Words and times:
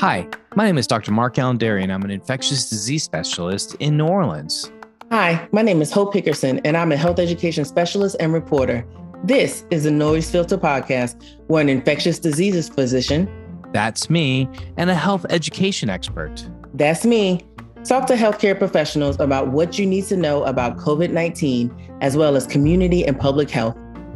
Hi, 0.00 0.28
my 0.54 0.66
name 0.66 0.76
is 0.76 0.86
Dr. 0.86 1.12
Mark 1.12 1.38
and 1.38 1.62
I'm 1.90 2.02
an 2.02 2.10
infectious 2.10 2.68
disease 2.68 3.04
specialist 3.04 3.74
in 3.76 3.96
New 3.96 4.06
Orleans. 4.06 4.70
Hi, 5.10 5.48
my 5.50 5.62
name 5.62 5.80
is 5.80 5.90
Hope 5.90 6.12
Hickerson, 6.12 6.60
and 6.62 6.76
I'm 6.76 6.92
a 6.92 6.96
health 6.98 7.18
education 7.18 7.64
specialist 7.64 8.16
and 8.20 8.34
reporter. 8.34 8.86
This 9.22 9.64
is 9.70 9.84
the 9.84 9.90
Noise 9.90 10.30
Filter 10.30 10.58
Podcast, 10.58 11.24
where 11.46 11.62
an 11.62 11.70
infectious 11.70 12.18
diseases 12.18 12.68
physician, 12.68 13.26
that's 13.72 14.10
me, 14.10 14.46
and 14.76 14.90
a 14.90 14.94
health 14.94 15.24
education 15.30 15.88
expert, 15.88 16.46
that's 16.74 17.06
me, 17.06 17.40
talk 17.84 18.06
to 18.08 18.14
healthcare 18.14 18.58
professionals 18.58 19.18
about 19.18 19.48
what 19.52 19.78
you 19.78 19.86
need 19.86 20.04
to 20.04 20.18
know 20.18 20.44
about 20.44 20.76
COVID 20.76 21.12
19, 21.12 21.96
as 22.02 22.14
well 22.14 22.36
as 22.36 22.46
community 22.46 23.06
and 23.06 23.18
public 23.18 23.48
health. 23.48 23.74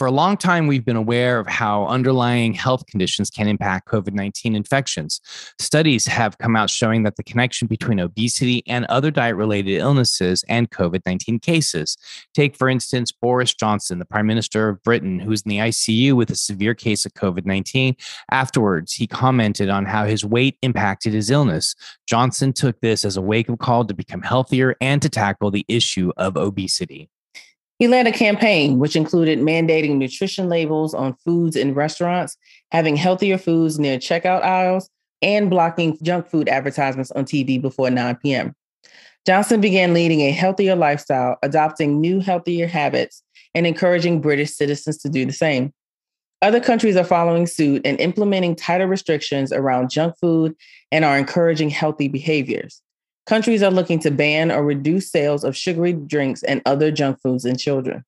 For 0.00 0.06
a 0.06 0.10
long 0.10 0.38
time, 0.38 0.66
we've 0.66 0.86
been 0.86 0.96
aware 0.96 1.38
of 1.38 1.46
how 1.46 1.86
underlying 1.86 2.54
health 2.54 2.86
conditions 2.86 3.28
can 3.28 3.46
impact 3.46 3.86
COVID 3.86 4.14
19 4.14 4.56
infections. 4.56 5.20
Studies 5.58 6.06
have 6.06 6.38
come 6.38 6.56
out 6.56 6.70
showing 6.70 7.02
that 7.02 7.16
the 7.16 7.22
connection 7.22 7.68
between 7.68 8.00
obesity 8.00 8.62
and 8.66 8.86
other 8.86 9.10
diet 9.10 9.36
related 9.36 9.76
illnesses 9.76 10.42
and 10.48 10.70
COVID 10.70 11.02
19 11.04 11.38
cases. 11.40 11.98
Take, 12.32 12.56
for 12.56 12.70
instance, 12.70 13.12
Boris 13.12 13.52
Johnson, 13.52 13.98
the 13.98 14.06
Prime 14.06 14.26
Minister 14.26 14.70
of 14.70 14.82
Britain, 14.84 15.18
who 15.18 15.28
was 15.28 15.42
in 15.42 15.50
the 15.50 15.58
ICU 15.58 16.14
with 16.14 16.30
a 16.30 16.34
severe 16.34 16.74
case 16.74 17.04
of 17.04 17.12
COVID 17.12 17.44
19. 17.44 17.94
Afterwards, 18.30 18.94
he 18.94 19.06
commented 19.06 19.68
on 19.68 19.84
how 19.84 20.06
his 20.06 20.24
weight 20.24 20.56
impacted 20.62 21.12
his 21.12 21.28
illness. 21.28 21.74
Johnson 22.06 22.54
took 22.54 22.80
this 22.80 23.04
as 23.04 23.18
a 23.18 23.20
wake 23.20 23.50
up 23.50 23.58
call 23.58 23.84
to 23.84 23.92
become 23.92 24.22
healthier 24.22 24.76
and 24.80 25.02
to 25.02 25.10
tackle 25.10 25.50
the 25.50 25.66
issue 25.68 26.10
of 26.16 26.38
obesity. 26.38 27.10
He 27.80 27.88
led 27.88 28.06
a 28.06 28.12
campaign 28.12 28.78
which 28.78 28.94
included 28.94 29.38
mandating 29.38 29.96
nutrition 29.96 30.50
labels 30.50 30.92
on 30.92 31.16
foods 31.24 31.56
in 31.56 31.72
restaurants, 31.72 32.36
having 32.72 32.94
healthier 32.94 33.38
foods 33.38 33.78
near 33.78 33.96
checkout 33.96 34.42
aisles, 34.42 34.90
and 35.22 35.48
blocking 35.48 35.96
junk 36.02 36.28
food 36.28 36.46
advertisements 36.50 37.10
on 37.12 37.24
TV 37.24 37.60
before 37.60 37.88
9 37.88 38.16
p.m. 38.16 38.54
Johnson 39.26 39.62
began 39.62 39.94
leading 39.94 40.20
a 40.20 40.30
healthier 40.30 40.76
lifestyle, 40.76 41.38
adopting 41.42 42.02
new, 42.02 42.20
healthier 42.20 42.66
habits, 42.66 43.22
and 43.54 43.66
encouraging 43.66 44.20
British 44.20 44.50
citizens 44.50 44.98
to 44.98 45.08
do 45.08 45.24
the 45.24 45.32
same. 45.32 45.72
Other 46.42 46.60
countries 46.60 46.96
are 46.96 47.04
following 47.04 47.46
suit 47.46 47.80
and 47.86 47.98
implementing 47.98 48.56
tighter 48.56 48.86
restrictions 48.86 49.54
around 49.54 49.88
junk 49.88 50.16
food 50.20 50.54
and 50.92 51.02
are 51.02 51.16
encouraging 51.16 51.70
healthy 51.70 52.08
behaviors. 52.08 52.82
Countries 53.26 53.62
are 53.62 53.70
looking 53.70 53.98
to 54.00 54.10
ban 54.10 54.50
or 54.50 54.64
reduce 54.64 55.10
sales 55.10 55.44
of 55.44 55.56
sugary 55.56 55.92
drinks 55.92 56.42
and 56.42 56.62
other 56.66 56.90
junk 56.90 57.20
foods 57.20 57.44
in 57.44 57.56
children. 57.56 58.04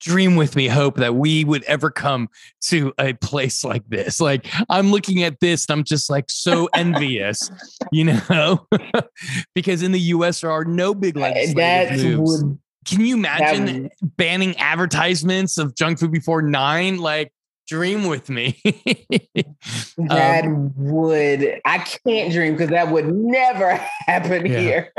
Dream 0.00 0.34
with 0.34 0.56
me, 0.56 0.66
hope 0.66 0.96
that 0.96 1.14
we 1.14 1.44
would 1.44 1.62
ever 1.64 1.90
come 1.90 2.28
to 2.62 2.92
a 2.98 3.12
place 3.14 3.64
like 3.64 3.88
this. 3.88 4.20
Like, 4.20 4.46
I'm 4.68 4.90
looking 4.90 5.22
at 5.22 5.38
this 5.40 5.66
and 5.66 5.78
I'm 5.78 5.84
just 5.84 6.10
like 6.10 6.24
so 6.28 6.68
envious, 6.74 7.50
you 7.92 8.04
know, 8.04 8.66
because 9.54 9.82
in 9.82 9.92
the 9.92 10.00
US, 10.00 10.40
there 10.40 10.50
are 10.50 10.64
no 10.64 10.92
big 10.92 11.16
uh, 11.16 11.20
legislative 11.20 11.56
that 11.56 11.98
moves. 11.98 12.44
Would, 12.44 12.58
Can 12.84 13.04
you 13.04 13.16
imagine 13.16 13.84
would, 13.84 14.16
banning 14.16 14.56
advertisements 14.58 15.56
of 15.56 15.76
junk 15.76 16.00
food 16.00 16.10
before 16.10 16.42
nine? 16.42 16.98
Like, 16.98 17.32
dream 17.72 18.04
with 18.06 18.28
me. 18.28 18.60
that 19.96 20.44
um, 20.44 20.74
would 20.76 21.58
I 21.64 21.78
can't 21.78 22.30
dream 22.30 22.52
because 22.52 22.68
that 22.68 22.90
would 22.90 23.10
never 23.10 23.76
happen 24.06 24.44
yeah. 24.44 24.58
here. 24.58 24.92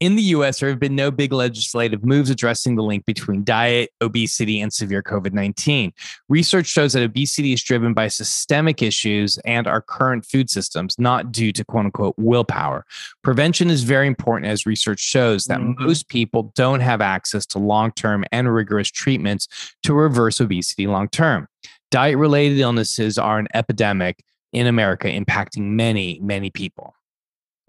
In 0.00 0.16
the 0.16 0.22
US, 0.22 0.60
there 0.60 0.70
have 0.70 0.80
been 0.80 0.96
no 0.96 1.10
big 1.10 1.30
legislative 1.30 2.06
moves 2.06 2.30
addressing 2.30 2.74
the 2.74 2.82
link 2.82 3.04
between 3.04 3.44
diet, 3.44 3.90
obesity, 4.00 4.58
and 4.58 4.72
severe 4.72 5.02
COVID 5.02 5.34
19. 5.34 5.92
Research 6.30 6.66
shows 6.66 6.94
that 6.94 7.02
obesity 7.02 7.52
is 7.52 7.62
driven 7.62 7.92
by 7.92 8.08
systemic 8.08 8.80
issues 8.80 9.36
and 9.44 9.66
our 9.66 9.82
current 9.82 10.24
food 10.24 10.48
systems, 10.48 10.98
not 10.98 11.30
due 11.30 11.52
to 11.52 11.62
quote 11.66 11.84
unquote 11.84 12.14
willpower. 12.16 12.86
Prevention 13.22 13.68
is 13.68 13.82
very 13.82 14.06
important, 14.06 14.50
as 14.50 14.64
research 14.64 15.00
shows 15.00 15.44
that 15.44 15.60
mm-hmm. 15.60 15.84
most 15.84 16.08
people 16.08 16.50
don't 16.56 16.80
have 16.80 17.02
access 17.02 17.44
to 17.44 17.58
long 17.58 17.92
term 17.92 18.24
and 18.32 18.52
rigorous 18.54 18.90
treatments 18.90 19.48
to 19.82 19.92
reverse 19.92 20.40
obesity 20.40 20.86
long 20.86 21.08
term. 21.08 21.46
Diet 21.90 22.16
related 22.16 22.58
illnesses 22.58 23.18
are 23.18 23.38
an 23.38 23.48
epidemic 23.52 24.24
in 24.54 24.66
America, 24.66 25.08
impacting 25.08 25.72
many, 25.72 26.18
many 26.22 26.48
people. 26.48 26.94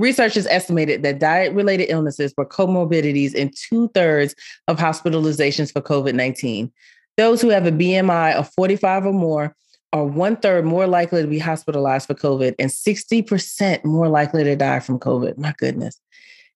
Researchers 0.01 0.47
estimated 0.47 1.03
that 1.03 1.19
diet 1.19 1.53
related 1.53 1.91
illnesses 1.91 2.34
were 2.35 2.45
comorbidities 2.45 3.35
in 3.35 3.51
two 3.56 3.88
thirds 3.89 4.34
of 4.67 4.78
hospitalizations 4.78 5.72
for 5.72 5.79
COVID 5.79 6.16
19. 6.16 6.72
Those 7.17 7.39
who 7.39 7.50
have 7.50 7.67
a 7.67 7.72
BMI 7.72 8.34
of 8.34 8.51
45 8.56 9.06
or 9.06 9.13
more 9.13 9.56
are 9.94 10.03
one 10.03 10.38
third 10.38 10.66
more 10.66 10.88
likely 10.88 11.22
to 11.22 11.28
be 11.28 11.38
hospitalized 11.38 12.07
for 12.07 12.16
COVID 12.16 12.56
and 12.57 12.72
60% 12.72 13.85
more 13.85 14.07
likely 14.07 14.44
to 14.44 14.56
die 14.56 14.79
from 14.79 14.97
COVID. 14.97 15.38
My 15.38 15.53
goodness. 15.59 16.01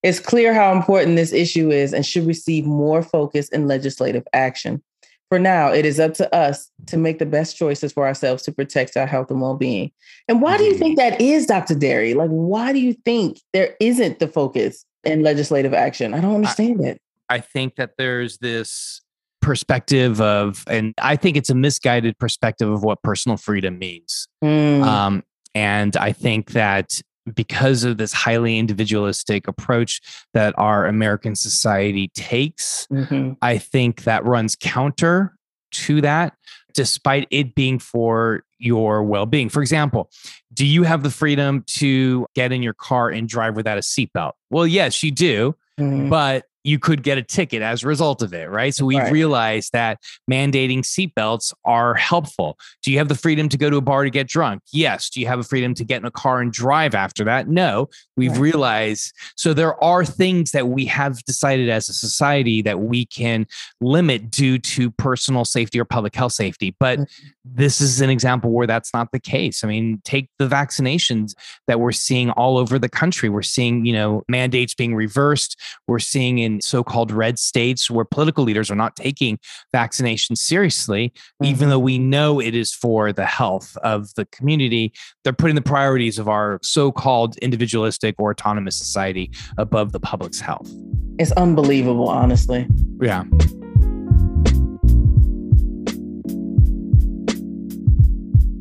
It's 0.02 0.18
clear 0.18 0.52
how 0.52 0.72
important 0.72 1.14
this 1.14 1.32
issue 1.32 1.70
is 1.70 1.92
and 1.92 2.04
should 2.04 2.26
receive 2.26 2.66
more 2.66 3.00
focus 3.00 3.48
in 3.50 3.68
legislative 3.68 4.26
action. 4.32 4.82
For 5.28 5.38
now, 5.38 5.72
it 5.72 5.84
is 5.84 5.98
up 5.98 6.14
to 6.14 6.34
us 6.34 6.70
to 6.86 6.96
make 6.96 7.18
the 7.18 7.26
best 7.26 7.56
choices 7.56 7.92
for 7.92 8.06
ourselves 8.06 8.44
to 8.44 8.52
protect 8.52 8.96
our 8.96 9.06
health 9.06 9.30
and 9.30 9.40
well 9.40 9.56
being. 9.56 9.90
And 10.28 10.40
why 10.40 10.56
do 10.56 10.64
you 10.64 10.74
think 10.74 10.98
that 10.98 11.20
is, 11.20 11.46
Dr. 11.46 11.74
Dery? 11.74 12.14
Like, 12.14 12.30
why 12.30 12.72
do 12.72 12.78
you 12.78 12.92
think 12.92 13.40
there 13.52 13.74
isn't 13.80 14.20
the 14.20 14.28
focus 14.28 14.84
in 15.02 15.22
legislative 15.22 15.74
action? 15.74 16.14
I 16.14 16.20
don't 16.20 16.36
understand 16.36 16.80
I, 16.84 16.88
it. 16.90 17.02
I 17.28 17.40
think 17.40 17.74
that 17.74 17.92
there's 17.98 18.38
this 18.38 19.00
perspective 19.42 20.20
of, 20.20 20.64
and 20.68 20.94
I 20.98 21.16
think 21.16 21.36
it's 21.36 21.50
a 21.50 21.54
misguided 21.54 22.18
perspective 22.18 22.70
of 22.70 22.84
what 22.84 23.02
personal 23.02 23.36
freedom 23.36 23.78
means. 23.78 24.28
Mm. 24.44 24.82
Um, 24.84 25.24
and 25.56 25.96
I 25.96 26.12
think 26.12 26.52
that 26.52 27.00
because 27.34 27.84
of 27.84 27.98
this 27.98 28.12
highly 28.12 28.58
individualistic 28.58 29.48
approach 29.48 30.00
that 30.34 30.54
our 30.58 30.86
American 30.86 31.34
society 31.34 32.08
takes, 32.14 32.86
mm-hmm. 32.92 33.32
I 33.42 33.58
think 33.58 34.04
that 34.04 34.24
runs 34.24 34.56
counter 34.56 35.36
to 35.72 36.00
that, 36.02 36.34
despite 36.74 37.26
it 37.30 37.54
being 37.54 37.78
for 37.78 38.44
your 38.58 39.02
well 39.02 39.26
being. 39.26 39.48
For 39.48 39.60
example, 39.60 40.10
do 40.52 40.64
you 40.64 40.84
have 40.84 41.02
the 41.02 41.10
freedom 41.10 41.64
to 41.66 42.26
get 42.34 42.52
in 42.52 42.62
your 42.62 42.74
car 42.74 43.10
and 43.10 43.28
drive 43.28 43.56
without 43.56 43.78
a 43.78 43.82
seatbelt? 43.82 44.32
Well, 44.50 44.66
yes, 44.66 45.02
you 45.02 45.10
do. 45.10 45.56
Mm-hmm. 45.78 46.08
But 46.08 46.46
you 46.66 46.80
could 46.80 47.04
get 47.04 47.16
a 47.16 47.22
ticket 47.22 47.62
as 47.62 47.84
a 47.84 47.86
result 47.86 48.22
of 48.22 48.34
it, 48.34 48.50
right? 48.50 48.74
So 48.74 48.84
we've 48.84 48.98
right. 48.98 49.12
realized 49.12 49.72
that 49.72 50.00
mandating 50.28 50.80
seatbelts 50.80 51.54
are 51.64 51.94
helpful. 51.94 52.58
Do 52.82 52.90
you 52.90 52.98
have 52.98 53.06
the 53.06 53.14
freedom 53.14 53.48
to 53.50 53.56
go 53.56 53.70
to 53.70 53.76
a 53.76 53.80
bar 53.80 54.02
to 54.02 54.10
get 54.10 54.26
drunk? 54.26 54.62
Yes. 54.72 55.08
Do 55.08 55.20
you 55.20 55.28
have 55.28 55.38
a 55.38 55.44
freedom 55.44 55.74
to 55.74 55.84
get 55.84 56.00
in 56.00 56.06
a 56.06 56.10
car 56.10 56.40
and 56.40 56.52
drive 56.52 56.92
after 56.92 57.22
that? 57.22 57.46
No. 57.46 57.88
We've 58.16 58.32
right. 58.32 58.40
realized 58.40 59.12
so 59.36 59.54
there 59.54 59.82
are 59.82 60.04
things 60.04 60.50
that 60.50 60.66
we 60.66 60.86
have 60.86 61.22
decided 61.24 61.68
as 61.68 61.88
a 61.88 61.92
society 61.92 62.62
that 62.62 62.80
we 62.80 63.06
can 63.06 63.46
limit 63.80 64.28
due 64.28 64.58
to 64.58 64.90
personal 64.90 65.44
safety 65.44 65.78
or 65.78 65.84
public 65.84 66.16
health 66.16 66.32
safety. 66.32 66.74
But 66.80 66.98
mm-hmm. 66.98 67.28
this 67.44 67.80
is 67.80 68.00
an 68.00 68.10
example 68.10 68.50
where 68.50 68.66
that's 68.66 68.92
not 68.92 69.12
the 69.12 69.20
case. 69.20 69.62
I 69.62 69.68
mean, 69.68 70.00
take 70.04 70.30
the 70.40 70.48
vaccinations 70.48 71.34
that 71.68 71.78
we're 71.78 71.92
seeing 71.92 72.30
all 72.30 72.58
over 72.58 72.76
the 72.76 72.88
country. 72.88 73.28
We're 73.28 73.42
seeing, 73.42 73.86
you 73.86 73.92
know, 73.92 74.24
mandates 74.28 74.74
being 74.74 74.96
reversed. 74.96 75.60
We're 75.86 76.00
seeing 76.00 76.38
in 76.38 76.55
so 76.60 76.82
called 76.82 77.10
red 77.10 77.38
states 77.38 77.90
where 77.90 78.04
political 78.04 78.44
leaders 78.44 78.70
are 78.70 78.76
not 78.76 78.96
taking 78.96 79.38
vaccination 79.72 80.36
seriously, 80.36 81.08
mm-hmm. 81.08 81.44
even 81.46 81.68
though 81.68 81.78
we 81.78 81.98
know 81.98 82.40
it 82.40 82.54
is 82.54 82.72
for 82.72 83.12
the 83.12 83.26
health 83.26 83.76
of 83.78 84.14
the 84.14 84.26
community. 84.26 84.92
They're 85.24 85.32
putting 85.32 85.56
the 85.56 85.62
priorities 85.62 86.18
of 86.18 86.28
our 86.28 86.58
so 86.62 86.92
called 86.92 87.36
individualistic 87.38 88.14
or 88.18 88.30
autonomous 88.30 88.78
society 88.78 89.30
above 89.58 89.92
the 89.92 90.00
public's 90.00 90.40
health. 90.40 90.70
It's 91.18 91.32
unbelievable, 91.32 92.08
honestly. 92.08 92.66
Yeah. 93.00 93.24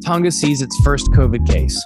Tonga 0.05 0.31
sees 0.31 0.61
its 0.61 0.79
first 0.81 1.07
COVID 1.07 1.49
case. 1.49 1.83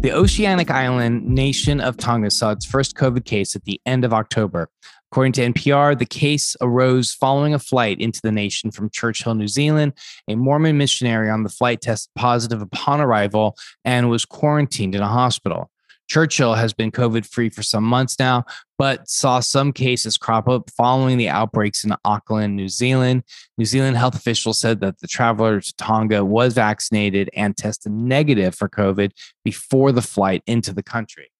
The 0.00 0.12
oceanic 0.12 0.70
island 0.70 1.24
nation 1.24 1.80
of 1.80 1.96
Tonga 1.96 2.30
saw 2.30 2.50
its 2.50 2.66
first 2.66 2.96
COVID 2.96 3.24
case 3.24 3.56
at 3.56 3.64
the 3.64 3.80
end 3.86 4.04
of 4.04 4.12
October. 4.12 4.68
According 5.12 5.32
to 5.34 5.52
NPR, 5.52 5.98
the 5.98 6.06
case 6.06 6.56
arose 6.62 7.12
following 7.12 7.52
a 7.52 7.58
flight 7.58 8.00
into 8.00 8.22
the 8.22 8.32
nation 8.32 8.70
from 8.70 8.88
Christchurch, 8.88 9.26
New 9.34 9.46
Zealand. 9.46 9.92
A 10.26 10.34
Mormon 10.36 10.78
missionary 10.78 11.28
on 11.28 11.42
the 11.42 11.50
flight 11.50 11.82
tested 11.82 12.10
positive 12.14 12.62
upon 12.62 12.98
arrival 12.98 13.54
and 13.84 14.08
was 14.08 14.24
quarantined 14.24 14.94
in 14.94 15.02
a 15.02 15.06
hospital. 15.06 15.70
Christchurch 16.10 16.56
has 16.56 16.72
been 16.72 16.90
COVID 16.90 17.26
free 17.26 17.50
for 17.50 17.62
some 17.62 17.84
months 17.84 18.18
now, 18.18 18.46
but 18.78 19.06
saw 19.06 19.40
some 19.40 19.70
cases 19.74 20.16
crop 20.16 20.48
up 20.48 20.70
following 20.70 21.18
the 21.18 21.28
outbreaks 21.28 21.84
in 21.84 21.94
Auckland, 22.06 22.56
New 22.56 22.70
Zealand. 22.70 23.22
New 23.58 23.66
Zealand 23.66 23.98
health 23.98 24.14
officials 24.14 24.60
said 24.60 24.80
that 24.80 25.00
the 25.00 25.08
traveler 25.08 25.60
to 25.60 25.76
Tonga 25.76 26.24
was 26.24 26.54
vaccinated 26.54 27.28
and 27.36 27.54
tested 27.54 27.92
negative 27.92 28.54
for 28.54 28.70
COVID 28.70 29.10
before 29.44 29.92
the 29.92 30.00
flight 30.00 30.42
into 30.46 30.72
the 30.72 30.82
country. 30.82 31.31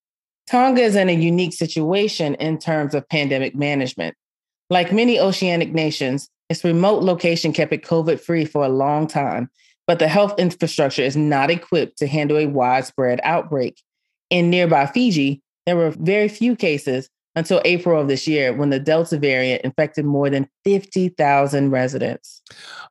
Tonga 0.51 0.83
is 0.83 0.97
in 0.97 1.09
a 1.09 1.15
unique 1.15 1.53
situation 1.53 2.35
in 2.37 2.59
terms 2.59 2.95
of 2.95 3.09
pandemic 3.09 3.55
management. 3.55 4.15
Like 4.71 4.93
many 4.93 5.19
oceanic 5.19 5.73
nations, 5.73 6.29
its 6.49 6.65
remote 6.65 7.03
location 7.03 7.53
kept 7.53 7.73
it 7.73 7.85
COVID 7.85 8.21
free 8.21 8.45
for 8.45 8.65
a 8.65 8.69
long 8.69 9.07
time, 9.07 9.51
but 9.87 9.99
the 9.99 10.09
health 10.09 10.39
infrastructure 10.39 11.03
is 11.03 11.17
not 11.17 11.51
equipped 11.51 11.99
to 11.99 12.07
handle 12.07 12.37
a 12.37 12.47
widespread 12.47 13.21
outbreak 13.23 13.77
in 14.33 14.49
nearby 14.49 14.87
Fiji, 14.87 15.43
there 15.67 15.77
were 15.77 15.91
very 15.91 16.27
few 16.27 16.57
cases 16.57 17.09
until 17.35 17.61
April 17.65 18.01
of 18.01 18.09
this 18.09 18.27
year 18.27 18.53
when 18.53 18.71
the 18.71 18.81
Delta 18.81 19.19
variant 19.19 19.63
infected 19.63 20.05
more 20.05 20.29
than 20.31 20.49
50,000 20.65 21.71
residents. 21.71 22.43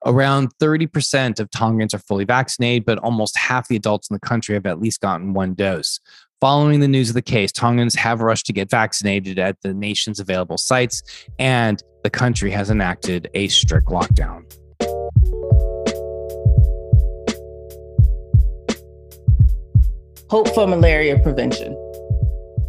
Around 0.06 0.56
30% 0.60 1.40
of 1.40 1.50
Tongans 1.50 1.94
are 1.94 2.00
fully 2.00 2.26
vaccinated, 2.26 2.86
but 2.86 3.00
almost 3.00 3.38
half 3.38 3.68
the 3.68 3.76
adults 3.76 4.10
in 4.10 4.14
the 4.14 4.20
country 4.20 4.54
have 4.54 4.66
at 4.66 4.80
least 4.80 5.02
gotten 5.02 5.34
one 5.34 5.54
dose. 5.56 6.00
Following 6.42 6.80
the 6.80 6.88
news 6.88 7.08
of 7.08 7.14
the 7.14 7.22
case, 7.22 7.52
Tongans 7.52 7.94
have 7.94 8.20
rushed 8.20 8.48
to 8.48 8.54
get 8.54 8.68
vaccinated 8.68 9.38
at 9.38 9.62
the 9.62 9.76
nation's 9.76 10.20
available 10.20 10.58
sites, 10.58 11.04
and 11.38 11.84
the 12.02 12.10
country 12.10 12.50
has 12.50 12.72
enacted 12.72 13.30
a 13.36 13.48
strict 13.48 13.90
lockdown. 13.90 14.42
Hope 20.32 20.48
for 20.56 20.66
malaria 20.66 21.20
prevention. 21.20 21.74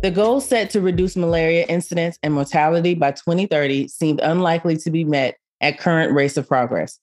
The 0.03 0.11
goal 0.15 0.43
set 0.43 0.69
to 0.71 0.83
reduce 0.83 1.17
malaria 1.17 1.65
incidence 1.67 2.19
and 2.23 2.35
mortality 2.35 2.93
by 2.95 3.13
2030 3.13 3.89
seemed 3.89 4.21
unlikely 4.21 4.77
to 4.77 4.91
be 4.91 5.05
met 5.05 5.39
at 5.63 5.79
current 5.79 6.13
rates 6.13 6.37
of 6.37 6.47
progress. 6.47 6.99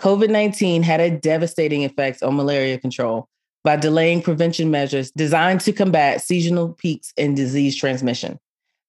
COVID 0.00 0.30
19 0.30 0.84
had 0.84 1.00
a 1.00 1.10
devastating 1.10 1.84
effect 1.84 2.22
on 2.22 2.34
malaria 2.34 2.78
control 2.78 3.28
by 3.64 3.76
delaying 3.76 4.22
prevention 4.22 4.70
measures 4.70 5.10
designed 5.12 5.60
to 5.62 5.72
combat 5.72 6.20
seasonal 6.20 6.74
peaks 6.74 7.12
in 7.16 7.34
disease 7.34 7.74
transmission. 7.74 8.38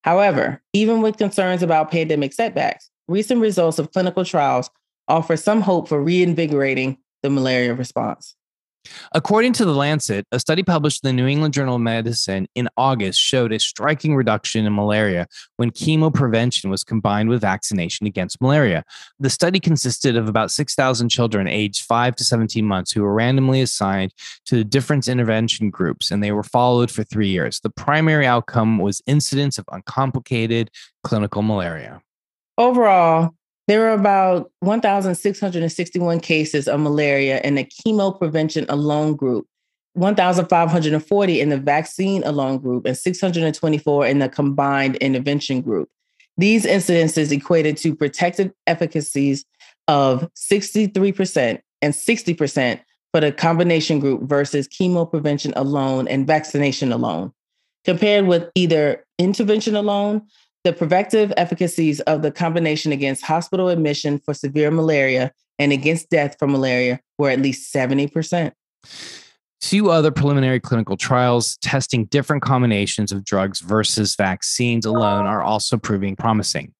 However, 0.04 0.62
even 0.74 1.02
with 1.02 1.18
concerns 1.18 1.64
about 1.64 1.90
pandemic 1.90 2.34
setbacks, 2.34 2.92
recent 3.08 3.42
results 3.42 3.80
of 3.80 3.92
clinical 3.92 4.26
trials 4.26 4.70
offer 5.08 5.38
some 5.38 5.62
hope 5.62 5.88
for 5.88 6.02
reinvigorating 6.02 6.98
the 7.24 7.30
malaria 7.30 7.74
response. 7.74 8.36
According 9.14 9.54
to 9.54 9.66
The 9.66 9.74
Lancet, 9.74 10.26
a 10.32 10.40
study 10.40 10.64
published 10.64 11.04
in 11.04 11.08
the 11.08 11.22
New 11.22 11.28
England 11.28 11.54
Journal 11.54 11.76
of 11.76 11.82
Medicine 11.82 12.48
in 12.56 12.70
August 12.78 13.20
showed 13.20 13.52
a 13.52 13.60
striking 13.60 14.16
reduction 14.16 14.66
in 14.66 14.74
malaria 14.74 15.28
when 15.58 15.72
chemo 15.72 16.14
prevention 16.14 16.70
was 16.70 16.84
combined 16.84 17.30
with 17.30 17.42
vaccination 17.42 18.08
against 18.08 18.42
malaria. 18.42 18.84
The 19.20 19.30
study 19.30 19.60
consisted 19.60 20.18
of 20.18 20.28
about 20.28 20.52
6,000 20.52 21.10
children 21.10 21.48
aged 21.48 21.84
5 21.84 22.16
to 22.16 22.24
17 22.24 22.66
months 22.66 22.92
who 22.92 23.02
were 23.02 23.14
randomly 23.14 23.62
assigned 23.62 24.14
to 24.46 24.56
the 24.56 24.64
different 24.64 25.08
intervention 25.08 25.70
groups, 25.70 26.12
and 26.12 26.24
they 26.24 26.32
were 26.32 26.44
followed 26.44 26.92
for 26.92 27.04
three 27.04 27.30
years. 27.30 27.60
The 27.60 27.70
primary 27.70 28.26
outcome 28.26 28.78
was 28.80 29.02
incidence 29.08 29.58
of 29.58 29.66
uncomplicated 29.72 30.70
clinical 31.04 31.42
malaria. 31.42 32.02
Overall, 32.58 33.36
there 33.68 33.80
were 33.80 33.94
about 33.94 34.52
1,661 34.60 36.20
cases 36.20 36.68
of 36.68 36.80
malaria 36.80 37.42
in 37.44 37.56
the 37.56 37.66
chemo 37.66 38.18
prevention 38.18 38.66
alone 38.70 39.16
group, 39.16 39.48
1,540 39.94 41.42
in 41.42 41.50
the 41.50 41.58
vaccine 41.58 42.24
alone 42.24 42.60
group, 42.60 42.86
and 42.86 42.98
624 42.98 44.06
in 44.06 44.20
the 44.20 44.30
combined 44.30 44.98
intervention 44.98 45.62
group. 45.62 45.90
These 46.38 46.66
incidences 46.66 47.32
equated 47.32 47.78
to 47.78 47.96
protective 47.96 48.52
efficacies 48.68 49.46
of 49.88 50.30
63% 50.36 51.60
and 51.82 51.94
60% 51.94 52.80
for 53.12 53.22
the 53.22 53.32
combination 53.32 54.00
group 54.00 54.24
versus 54.24 54.68
chemo 54.68 55.10
prevention 55.10 55.54
alone 55.56 56.08
and 56.08 56.28
vaccination 56.28 56.92
alone. 56.92 57.32
Compared 57.86 58.28
with 58.28 58.50
either 58.56 59.06
intervention 59.18 59.76
alone, 59.76 60.24
the 60.66 60.74
protective 60.74 61.32
efficacies 61.38 62.00
of 62.02 62.24
the 62.24 62.32
combination 62.32 62.92
against 62.92 63.24
hospital 63.24 63.70
admission 63.70 64.18
for 64.18 64.34
severe 64.34 64.72
malaria 64.72 65.32
and 65.60 65.72
against 65.72 66.10
death 66.10 66.36
from 66.40 66.52
malaria 66.52 67.00
were 67.20 67.30
at 67.30 67.40
least 67.40 67.72
70%. 67.72 68.52
Two 69.62 69.90
other 69.90 70.12
preliminary 70.12 70.60
clinical 70.60 70.98
trials 70.98 71.58
testing 71.58 72.06
different 72.06 72.44
combinations 72.44 73.12
of 73.12 73.24
drugs 73.24 73.62
versus 73.62 74.16
vaccines 74.16 74.86
alone 74.86 75.26
are 75.26 75.42
also 75.42 75.78
proving 75.78 76.16
promising. 76.16 76.74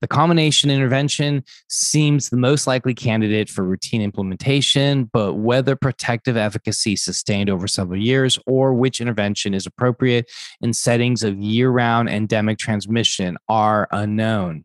The 0.00 0.08
combination 0.08 0.70
intervention 0.70 1.44
seems 1.68 2.30
the 2.30 2.36
most 2.36 2.66
likely 2.66 2.94
candidate 2.94 3.48
for 3.48 3.62
routine 3.62 4.02
implementation, 4.02 5.08
but 5.12 5.34
whether 5.34 5.76
protective 5.76 6.36
efficacy 6.36 6.96
sustained 6.96 7.48
over 7.48 7.68
several 7.68 8.00
years 8.00 8.38
or 8.46 8.74
which 8.74 9.00
intervention 9.00 9.54
is 9.54 9.66
appropriate 9.66 10.28
in 10.60 10.72
settings 10.72 11.22
of 11.22 11.38
year 11.38 11.70
round 11.70 12.08
endemic 12.08 12.58
transmission 12.58 13.36
are 13.48 13.86
unknown. 13.92 14.64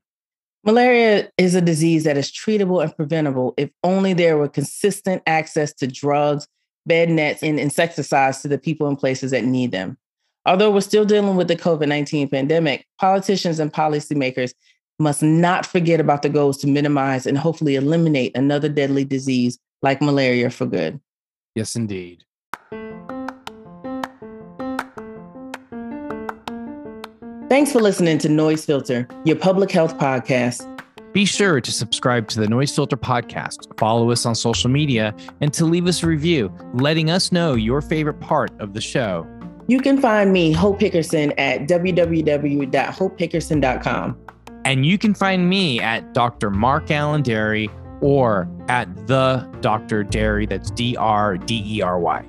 Malaria 0.64 1.30
is 1.38 1.54
a 1.54 1.62
disease 1.62 2.04
that 2.06 2.18
is 2.18 2.32
treatable 2.32 2.82
and 2.82 2.96
preventable 2.96 3.54
if 3.56 3.70
only 3.84 4.14
there 4.14 4.38
were 4.38 4.50
consistent 4.50 5.22
access 5.26 5.74
to 5.74 5.88
drugs 5.88 6.48
bed 6.88 7.10
nets, 7.10 7.44
and 7.44 7.60
insecticides 7.60 8.42
to 8.42 8.48
the 8.48 8.58
people 8.58 8.88
and 8.88 8.98
places 8.98 9.32
that 9.32 9.44
need 9.44 9.72
them. 9.72 9.98
Although 10.46 10.72
we're 10.72 10.82
still 10.82 11.06
dealing 11.06 11.36
with 11.36 11.50
the 11.50 11.56
COVID 11.56 11.88
19 11.88 12.30
pandemic, 12.30 12.86
politicians 13.00 13.60
and 13.60 13.72
policymakers 13.72 14.54
must 15.00 15.22
not 15.22 15.66
forget 15.66 16.00
about 16.00 16.22
the 16.22 16.30
goals 16.30 16.58
to 16.58 16.68
minimize 16.68 17.26
and 17.26 17.38
hopefully 17.38 17.76
eliminate 17.76 18.36
another 18.36 18.70
deadly 18.70 19.04
disease 19.04 19.60
like 19.82 20.02
malaria 20.02 20.50
for 20.50 20.66
good. 20.66 21.00
Yes, 21.54 21.76
indeed. 21.76 22.24
Thanks 27.50 27.72
for 27.72 27.80
listening 27.80 28.18
to 28.20 28.30
Noise 28.30 28.66
Filter, 28.66 29.08
your 29.24 29.38
public 29.38 29.72
health 29.72 29.98
podcast. 29.98 30.66
Be 31.14 31.26
sure 31.26 31.62
to 31.62 31.72
subscribe 31.72 32.28
to 32.30 32.40
the 32.40 32.48
Noise 32.48 32.76
Filter 32.76 32.98
podcast, 32.98 33.78
follow 33.80 34.12
us 34.12 34.26
on 34.26 34.36
social 34.36 34.70
media, 34.70 35.16
and 35.42 35.52
to 35.54 35.66
leave 35.66 35.88
us 35.88 36.04
a 36.04 36.08
review, 36.08 36.54
letting 36.74 37.10
us 37.10 37.32
know 37.32 37.56
your 37.56 37.82
favorite 37.82 38.20
part 38.20 38.52
of 38.60 38.74
the 38.74 38.82
show. 38.82 39.26
You 39.68 39.80
can 39.80 40.00
find 40.00 40.32
me, 40.32 40.52
Hope 40.52 40.80
Hickerson, 40.80 41.34
at 41.38 41.68
www.hopehickerson.com. 41.68 44.18
And 44.66 44.86
you 44.86 44.98
can 44.98 45.14
find 45.14 45.50
me 45.50 45.80
at 45.80 46.14
Dr. 46.14 46.50
Mark 46.50 46.92
Allen 46.92 47.24
Dery 47.24 47.70
or 48.02 48.50
at 48.68 49.08
the 49.08 49.50
Dr. 49.62 50.04
Dery. 50.04 50.48
That's 50.48 50.72
D 50.72 50.96
R 50.98 51.38
D 51.38 51.64
E 51.66 51.82
R 51.82 52.00
Y. 52.00 52.26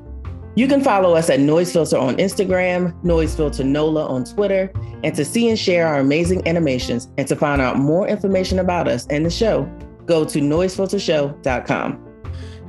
You 0.59 0.67
can 0.67 0.83
follow 0.83 1.15
us 1.15 1.31
at 1.31 1.39
Noise 1.39 1.73
Filter 1.73 1.97
on 1.97 2.17
Instagram, 2.17 2.93
Noise 3.05 3.37
Filter 3.37 3.63
NOLA 3.63 4.05
on 4.09 4.25
Twitter, 4.25 4.73
and 5.05 5.15
to 5.15 5.25
see 5.25 5.49
and 5.49 5.57
share 5.57 5.87
our 5.87 6.01
amazing 6.01 6.45
animations 6.49 7.09
and 7.17 7.29
to 7.29 7.37
find 7.37 7.63
out 7.63 7.79
more 7.79 8.09
information 8.09 8.59
about 8.59 8.89
us 8.89 9.07
and 9.07 9.25
the 9.25 9.31
show, 9.31 9.71
go 10.07 10.25
to 10.25 10.41
noisefiltershow.com. 10.41 12.05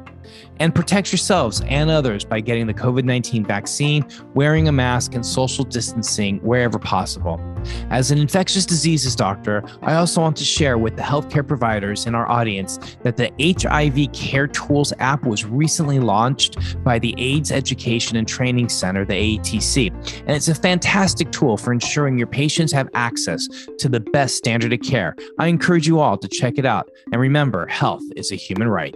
And 0.58 0.74
protect 0.74 1.10
yourselves 1.10 1.62
and 1.62 1.90
others 1.90 2.24
by 2.24 2.40
getting 2.40 2.66
the 2.66 2.74
COVID 2.74 3.04
19 3.04 3.44
vaccine, 3.44 4.06
wearing 4.34 4.68
a 4.68 4.72
mask, 4.72 5.14
and 5.14 5.24
social 5.24 5.64
distancing 5.64 6.38
wherever 6.38 6.78
possible. 6.78 7.40
As 7.90 8.10
an 8.10 8.18
infectious 8.18 8.66
diseases 8.66 9.16
doctor, 9.16 9.62
I 9.82 9.94
also 9.94 10.20
want 10.20 10.36
to 10.36 10.44
share 10.44 10.78
with 10.78 10.96
the 10.96 11.02
healthcare 11.02 11.46
providers 11.46 12.06
in 12.06 12.14
our 12.14 12.28
audience 12.30 12.78
that 13.02 13.16
the 13.16 13.30
HIV 13.40 14.12
Care 14.12 14.46
Tools 14.46 14.92
app 14.98 15.24
was 15.24 15.44
recently 15.44 15.98
launched 15.98 16.56
by 16.84 16.98
the 16.98 17.14
AIDS 17.18 17.50
Education 17.50 18.16
and 18.16 18.28
Training 18.28 18.68
Center, 18.68 19.04
the 19.04 19.38
AETC. 19.38 20.28
And 20.30 20.36
it's 20.36 20.46
a 20.46 20.54
fantastic 20.54 21.32
tool 21.32 21.56
for 21.56 21.72
ensuring 21.72 22.16
your 22.16 22.28
patients 22.28 22.70
have 22.70 22.88
access 22.94 23.48
to 23.80 23.88
the 23.88 23.98
best 23.98 24.36
standard 24.36 24.72
of 24.72 24.78
care. 24.78 25.16
I 25.40 25.48
encourage 25.48 25.88
you 25.88 25.98
all 25.98 26.16
to 26.18 26.28
check 26.28 26.56
it 26.56 26.64
out. 26.64 26.88
And 27.10 27.20
remember, 27.20 27.66
health 27.66 28.04
is 28.14 28.30
a 28.30 28.36
human 28.36 28.68
right. 28.68 28.94